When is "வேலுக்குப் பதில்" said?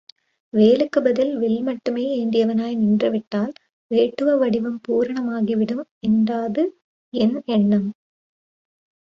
0.53-1.37